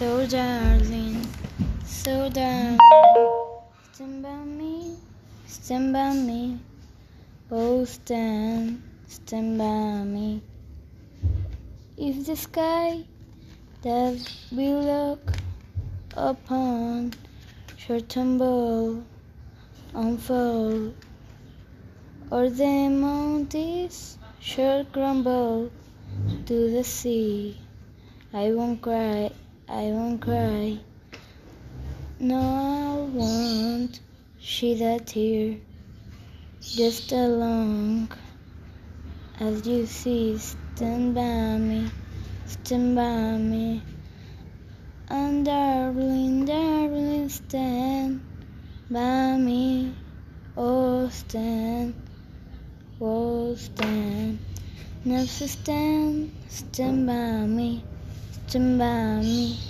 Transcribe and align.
So 0.00 0.26
darling, 0.26 1.28
so 1.84 2.30
darling, 2.30 2.78
stand 3.92 4.22
by 4.22 4.32
me, 4.32 4.96
stand 5.46 5.92
by 5.92 6.14
me, 6.14 6.58
oh 7.50 7.84
stand, 7.84 8.80
stand 9.06 9.58
by 9.58 10.02
me. 10.04 10.40
If 11.98 12.24
the 12.24 12.34
sky 12.34 13.04
that 13.82 14.16
we 14.50 14.72
look 14.72 15.20
upon 16.16 17.12
should 17.76 18.08
tumble, 18.08 19.04
unfold, 19.92 20.94
or 22.30 22.48
the 22.48 22.88
mountains 22.88 24.16
should 24.40 24.90
crumble 24.94 25.70
to 26.46 26.70
the 26.70 26.84
sea, 26.84 27.60
I 28.32 28.50
won't 28.52 28.80
cry, 28.80 29.30
I 29.72 29.84
won't 29.94 30.20
cry. 30.20 30.80
No, 32.18 32.40
I 32.40 33.16
won't 33.16 34.00
shed 34.40 34.80
a 34.80 34.98
tear, 34.98 35.58
just 36.60 37.12
along 37.12 38.10
as 39.38 39.64
you 39.64 39.86
see, 39.86 40.36
stand 40.38 41.14
by 41.14 41.56
me, 41.56 41.88
stand 42.46 42.96
by 42.96 43.36
me. 43.36 43.80
And 45.08 45.46
darling, 45.46 46.46
darling, 46.46 47.28
stand 47.28 48.22
by 48.90 49.36
me, 49.36 49.94
oh 50.56 51.08
stand, 51.10 51.94
oh 53.00 53.54
stand. 53.54 54.40
Never 55.04 55.26
stand, 55.28 56.32
stand 56.48 57.06
by 57.06 57.46
me, 57.46 57.84
stand 58.50 58.78
by 58.80 59.22
me. 59.22 59.69